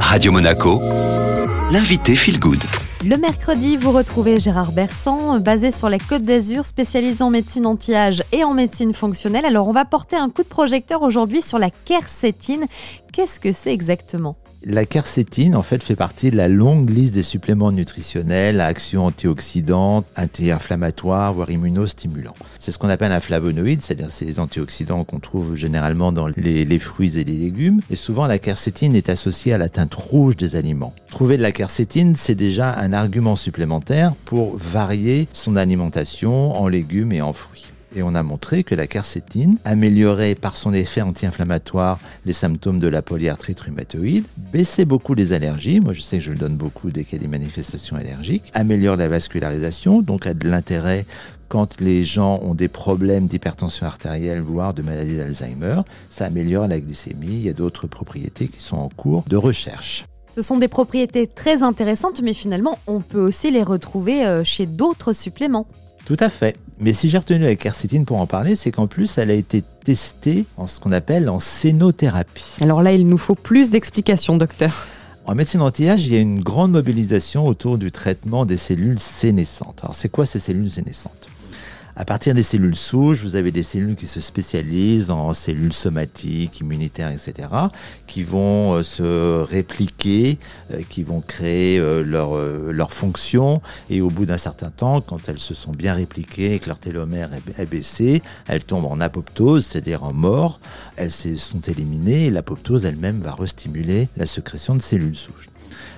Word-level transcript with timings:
Radio 0.00 0.32
Monaco, 0.32 0.80
l'invité 1.70 2.14
Feel 2.14 2.38
Good. 2.38 2.62
Le 3.04 3.16
mercredi, 3.16 3.76
vous 3.76 3.92
retrouvez 3.92 4.40
Gérard 4.40 4.72
Bersan, 4.72 5.38
basé 5.38 5.70
sur 5.70 5.88
la 5.88 5.98
Côte 5.98 6.22
d'Azur, 6.22 6.64
spécialisé 6.64 7.22
en 7.22 7.30
médecine 7.30 7.66
anti-âge 7.66 8.24
et 8.32 8.42
en 8.42 8.54
médecine 8.54 8.94
fonctionnelle. 8.94 9.44
Alors, 9.44 9.68
on 9.68 9.72
va 9.72 9.84
porter 9.84 10.16
un 10.16 10.30
coup 10.30 10.42
de 10.42 10.48
projecteur 10.48 11.02
aujourd'hui 11.02 11.42
sur 11.42 11.58
la 11.58 11.70
quercétine. 11.70 12.66
Qu'est-ce 13.16 13.40
que 13.40 13.54
c'est 13.54 13.72
exactement? 13.72 14.36
La 14.62 14.84
quercétine, 14.84 15.56
en 15.56 15.62
fait, 15.62 15.82
fait 15.82 15.96
partie 15.96 16.30
de 16.30 16.36
la 16.36 16.48
longue 16.48 16.90
liste 16.90 17.14
des 17.14 17.22
suppléments 17.22 17.72
nutritionnels 17.72 18.60
à 18.60 18.66
action 18.66 19.06
antioxydante, 19.06 20.04
anti-inflammatoire, 20.18 21.32
voire 21.32 21.50
immunostimulants. 21.50 22.34
C'est 22.60 22.72
ce 22.72 22.76
qu'on 22.76 22.90
appelle 22.90 23.12
un 23.12 23.20
flavonoïde, 23.20 23.80
c'est-à-dire 23.80 24.10
ces 24.10 24.38
antioxydants 24.38 25.04
qu'on 25.04 25.18
trouve 25.18 25.56
généralement 25.56 26.12
dans 26.12 26.28
les, 26.28 26.66
les, 26.66 26.78
fruits 26.78 27.16
et 27.16 27.24
les 27.24 27.38
légumes. 27.38 27.80
Et 27.88 27.96
souvent, 27.96 28.26
la 28.26 28.38
quercétine 28.38 28.94
est 28.94 29.08
associée 29.08 29.54
à 29.54 29.58
la 29.58 29.70
teinte 29.70 29.94
rouge 29.94 30.36
des 30.36 30.54
aliments. 30.54 30.94
Trouver 31.08 31.38
de 31.38 31.42
la 31.42 31.52
quercétine, 31.52 32.16
c'est 32.18 32.34
déjà 32.34 32.78
un 32.78 32.92
argument 32.92 33.34
supplémentaire 33.34 34.12
pour 34.26 34.58
varier 34.58 35.26
son 35.32 35.56
alimentation 35.56 36.54
en 36.54 36.68
légumes 36.68 37.12
et 37.12 37.22
en 37.22 37.32
fruits. 37.32 37.70
Et 37.96 38.02
on 38.02 38.14
a 38.14 38.22
montré 38.22 38.62
que 38.62 38.74
la 38.74 38.86
quercétine 38.86 39.56
améliorait 39.64 40.34
par 40.34 40.58
son 40.58 40.74
effet 40.74 41.00
anti-inflammatoire 41.00 41.98
les 42.26 42.34
symptômes 42.34 42.78
de 42.78 42.88
la 42.88 43.00
polyarthrite 43.00 43.58
rhumatoïde, 43.58 44.26
baissait 44.52 44.84
beaucoup 44.84 45.14
les 45.14 45.32
allergies, 45.32 45.80
moi 45.80 45.94
je 45.94 46.02
sais 46.02 46.18
que 46.18 46.24
je 46.24 46.30
le 46.30 46.36
donne 46.36 46.56
beaucoup 46.56 46.90
dès 46.90 47.04
qu'il 47.04 47.14
y 47.14 47.20
a 47.20 47.22
des 47.22 47.30
manifestations 47.30 47.96
allergiques, 47.96 48.50
améliore 48.52 48.96
la 48.96 49.08
vascularisation, 49.08 50.02
donc 50.02 50.26
a 50.26 50.34
de 50.34 50.46
l'intérêt 50.46 51.06
quand 51.48 51.80
les 51.80 52.04
gens 52.04 52.38
ont 52.42 52.54
des 52.54 52.68
problèmes 52.68 53.28
d'hypertension 53.28 53.86
artérielle, 53.86 54.40
voire 54.40 54.74
de 54.74 54.82
maladie 54.82 55.16
d'Alzheimer, 55.16 55.80
ça 56.10 56.26
améliore 56.26 56.68
la 56.68 56.80
glycémie, 56.80 57.28
il 57.28 57.46
y 57.46 57.48
a 57.48 57.54
d'autres 57.54 57.86
propriétés 57.86 58.48
qui 58.48 58.60
sont 58.60 58.76
en 58.76 58.90
cours 58.90 59.24
de 59.26 59.36
recherche. 59.36 60.04
Ce 60.34 60.42
sont 60.42 60.58
des 60.58 60.68
propriétés 60.68 61.26
très 61.26 61.62
intéressantes, 61.62 62.20
mais 62.20 62.34
finalement, 62.34 62.78
on 62.86 63.00
peut 63.00 63.20
aussi 63.20 63.50
les 63.50 63.62
retrouver 63.62 64.26
euh, 64.26 64.44
chez 64.44 64.66
d'autres 64.66 65.14
suppléments. 65.14 65.66
Tout 66.04 66.18
à 66.20 66.28
fait. 66.28 66.56
Mais 66.78 66.92
si 66.92 67.08
j'ai 67.08 67.16
retenu 67.16 67.38
la 67.38 67.56
quercétine 67.56 68.04
pour 68.04 68.18
en 68.18 68.26
parler, 68.26 68.54
c'est 68.54 68.70
qu'en 68.70 68.86
plus, 68.86 69.16
elle 69.16 69.30
a 69.30 69.34
été 69.34 69.62
testée 69.84 70.44
en 70.58 70.66
ce 70.66 70.78
qu'on 70.78 70.92
appelle 70.92 71.30
en 71.30 71.40
scénothérapie. 71.40 72.44
Alors 72.60 72.82
là, 72.82 72.92
il 72.92 73.08
nous 73.08 73.16
faut 73.16 73.34
plus 73.34 73.70
d'explications, 73.70 74.36
docteur. 74.36 74.86
En 75.24 75.34
médecine 75.34 75.62
anti-âge, 75.62 76.06
il 76.06 76.12
y 76.12 76.16
a 76.16 76.20
une 76.20 76.40
grande 76.40 76.72
mobilisation 76.72 77.46
autour 77.46 77.78
du 77.78 77.90
traitement 77.90 78.44
des 78.44 78.58
cellules 78.58 79.00
sénescentes. 79.00 79.80
Alors, 79.82 79.94
c'est 79.94 80.10
quoi 80.10 80.26
ces 80.26 80.38
cellules 80.38 80.70
sénescentes? 80.70 81.28
À 81.96 82.04
partir 82.04 82.34
des 82.34 82.42
cellules 82.42 82.76
souches, 82.76 83.22
vous 83.22 83.36
avez 83.36 83.50
des 83.50 83.62
cellules 83.62 83.96
qui 83.96 84.06
se 84.06 84.20
spécialisent 84.20 85.10
en 85.10 85.32
cellules 85.32 85.72
somatiques, 85.72 86.60
immunitaires, 86.60 87.10
etc., 87.10 87.48
qui 88.06 88.22
vont 88.22 88.74
euh, 88.74 88.82
se 88.82 89.42
répliquer, 89.42 90.38
euh, 90.72 90.82
qui 90.90 91.02
vont 91.02 91.22
créer 91.22 91.78
euh, 91.78 92.02
leur, 92.04 92.36
leur 92.70 92.92
fonction, 92.92 93.62
et 93.88 94.02
au 94.02 94.10
bout 94.10 94.26
d'un 94.26 94.36
certain 94.36 94.68
temps, 94.70 95.00
quand 95.00 95.30
elles 95.30 95.38
se 95.38 95.54
sont 95.54 95.72
bien 95.72 95.94
répliquées 95.94 96.54
et 96.54 96.58
que 96.58 96.68
leur 96.68 96.78
télomère 96.78 97.30
est 97.58 97.66
baissé, 97.66 98.22
elles 98.46 98.64
tombent 98.64 98.86
en 98.86 99.00
apoptose, 99.00 99.64
c'est-à-dire 99.64 100.04
en 100.04 100.12
mort, 100.12 100.60
elles 100.96 101.10
sont 101.10 101.60
éliminées, 101.60 102.26
et 102.26 102.30
l'apoptose 102.30 102.84
elle-même 102.84 103.20
va 103.20 103.34
restimuler 103.34 104.08
la 104.18 104.26
sécrétion 104.26 104.74
de 104.74 104.82
cellules 104.82 105.16
souches. 105.16 105.48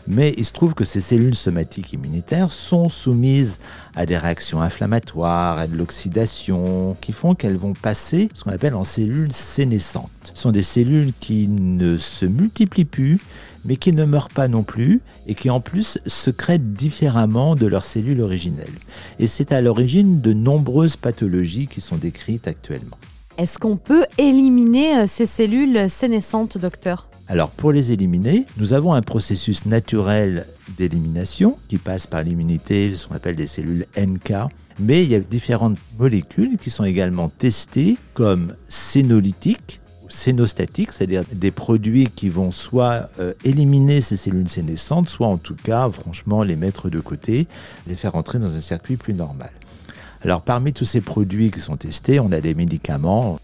Mais 0.06 0.34
il 0.36 0.44
se 0.44 0.52
trouve 0.52 0.74
que 0.74 0.84
ces 0.84 1.00
cellules 1.00 1.34
somatiques 1.34 1.92
immunitaires 1.92 2.52
sont 2.52 2.88
soumises 2.88 3.58
à 3.94 4.06
des 4.06 4.16
réactions 4.16 4.60
inflammatoires, 4.60 5.58
à 5.58 5.66
de 5.66 5.76
l'oxydation, 5.76 6.96
qui 7.00 7.12
font 7.12 7.34
qu'elles 7.34 7.56
vont 7.56 7.74
passer 7.74 8.28
ce 8.34 8.44
qu'on 8.44 8.52
appelle 8.52 8.74
en 8.74 8.84
cellules 8.84 9.32
sénescentes. 9.32 10.10
Ce 10.34 10.42
sont 10.42 10.52
des 10.52 10.62
cellules 10.62 11.12
qui 11.20 11.48
ne 11.48 11.96
se 11.96 12.26
multiplient 12.26 12.84
plus, 12.84 13.20
mais 13.64 13.76
qui 13.76 13.92
ne 13.92 14.04
meurent 14.04 14.30
pas 14.30 14.48
non 14.48 14.62
plus, 14.62 15.00
et 15.26 15.34
qui 15.34 15.50
en 15.50 15.60
plus 15.60 15.98
secrètent 16.06 16.72
différemment 16.72 17.54
de 17.54 17.66
leurs 17.66 17.84
cellules 17.84 18.22
originelles. 18.22 18.66
Et 19.18 19.26
c'est 19.26 19.52
à 19.52 19.60
l'origine 19.60 20.20
de 20.20 20.32
nombreuses 20.32 20.96
pathologies 20.96 21.66
qui 21.66 21.80
sont 21.80 21.96
décrites 21.96 22.48
actuellement. 22.48 22.96
Est-ce 23.36 23.58
qu'on 23.58 23.76
peut 23.76 24.04
éliminer 24.16 24.96
euh, 24.96 25.06
ces 25.06 25.26
cellules 25.26 25.88
sénescentes, 25.88 26.58
docteur? 26.58 27.07
Alors 27.30 27.50
pour 27.50 27.72
les 27.72 27.92
éliminer, 27.92 28.46
nous 28.56 28.72
avons 28.72 28.94
un 28.94 29.02
processus 29.02 29.66
naturel 29.66 30.46
d'élimination 30.78 31.58
qui 31.68 31.76
passe 31.76 32.06
par 32.06 32.22
l'immunité, 32.22 32.96
ce 32.96 33.06
qu'on 33.06 33.16
appelle 33.16 33.36
des 33.36 33.46
cellules 33.46 33.84
NK. 33.98 34.32
Mais 34.80 35.04
il 35.04 35.10
y 35.10 35.14
a 35.14 35.20
différentes 35.20 35.76
molécules 35.98 36.56
qui 36.56 36.70
sont 36.70 36.84
également 36.84 37.28
testées 37.28 37.98
comme 38.14 38.54
sénolytiques 38.68 39.80
ou 40.06 40.10
sénostatiques, 40.10 40.90
c'est-à-dire 40.92 41.24
des 41.30 41.50
produits 41.50 42.06
qui 42.06 42.30
vont 42.30 42.50
soit 42.50 43.10
euh, 43.20 43.34
éliminer 43.44 44.00
ces 44.00 44.16
cellules 44.16 44.48
sénescentes, 44.48 45.10
soit 45.10 45.26
en 45.26 45.36
tout 45.36 45.56
cas, 45.62 45.86
franchement, 45.90 46.42
les 46.42 46.56
mettre 46.56 46.88
de 46.88 47.00
côté, 47.00 47.46
les 47.86 47.94
faire 47.94 48.14
entrer 48.14 48.38
dans 48.38 48.56
un 48.56 48.62
circuit 48.62 48.96
plus 48.96 49.12
normal. 49.12 49.50
Alors 50.22 50.40
parmi 50.40 50.72
tous 50.72 50.86
ces 50.86 51.02
produits 51.02 51.50
qui 51.50 51.60
sont 51.60 51.76
testés, 51.76 52.20
on 52.20 52.32
a 52.32 52.40
des 52.40 52.54
médicaments, 52.54 53.38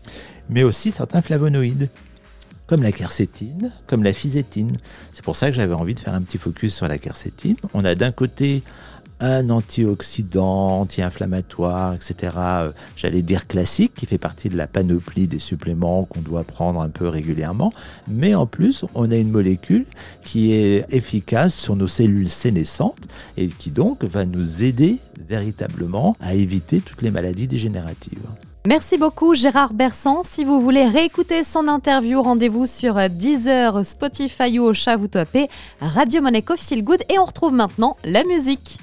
mais 0.49 0.63
aussi 0.63 0.91
certains 0.91 1.21
flavonoïdes 1.21 1.91
comme 2.67 2.83
la 2.83 2.93
quercétine, 2.93 3.73
comme 3.87 4.03
la 4.03 4.13
physétine. 4.13 4.79
C'est 5.13 5.25
pour 5.25 5.37
ça 5.37 5.49
que 5.49 5.57
j'avais 5.57 5.75
envie 5.75 5.95
de 5.95 6.01
faire 6.01 6.15
un 6.15 6.23
petit 6.23 6.39
focus 6.39 6.75
sur 6.75 6.89
la 6.89 6.99
quercétine. 6.99 7.57
On 7.75 7.85
a 7.85 7.95
d'un 7.95 8.13
côté 8.13 8.63
un 9.21 9.49
antioxydant, 9.51 10.81
anti-inflammatoire, 10.81 11.95
etc., 11.95 12.33
euh, 12.37 12.73
j'allais 12.97 13.23
dire 13.23 13.47
classique, 13.47 13.95
qui 13.95 14.07
fait 14.07 14.19
partie 14.19 14.49
de 14.49 14.57
la 14.57 14.67
panoplie 14.67 15.29
des 15.29 15.39
suppléments 15.39 16.05
qu'on 16.05 16.21
doit 16.21 16.45
prendre 16.45 16.81
un 16.81 16.89
peu 16.89 17.09
régulièrement. 17.09 17.73
Mais 18.09 18.35
en 18.35 18.47
plus, 18.47 18.85
on 18.95 19.11
a 19.11 19.17
une 19.17 19.31
molécule 19.31 19.87
qui 20.25 20.53
est 20.53 20.85
efficace 20.93 21.55
sur 21.55 21.77
nos 21.77 21.87
cellules 21.87 22.29
sénescentes 22.29 23.07
et 23.37 23.49
qui 23.49 23.71
donc 23.71 24.05
va 24.05 24.25
nous 24.25 24.65
aider 24.65 24.99
véritablement 25.29 26.17
à 26.21 26.35
éviter 26.35 26.81
toutes 26.81 27.03
les 27.03 27.11
maladies 27.11 27.47
dégénératives. 27.47 28.19
Merci 28.67 28.97
beaucoup 28.97 29.35
Gérard 29.35 29.75
Bersan. 29.75 30.23
Si 30.25 30.43
vous 30.43 30.59
voulez 30.59 30.87
réécouter 30.87 31.45
son 31.45 31.69
interview, 31.69 32.23
rendez-vous 32.23 32.67
sur 32.67 32.97
Deezer, 33.11 33.85
Spotify 33.85 34.59
ou 34.59 34.63
au 34.63 34.73
chat, 34.73 34.97
vous 34.97 35.07
Radio 35.83 36.23
Monaco 36.23 36.57
Feel 36.57 36.83
Good 36.83 37.03
et 37.11 37.19
on 37.19 37.27
retrouve 37.27 37.53
maintenant 37.53 37.99
la 38.05 38.25
musique. 38.25 38.71